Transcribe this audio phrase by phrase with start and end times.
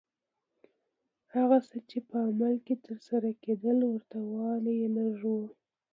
[1.35, 5.33] هغه څه چې په عمل کې ترسره کېدل ورته والی یې لږ و.